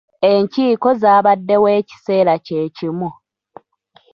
Enkiiko 0.31 0.89
zaabaddewo 1.01 1.67
ekiseera 1.79 2.33
kye 2.45 2.61
kimu. 2.75 3.09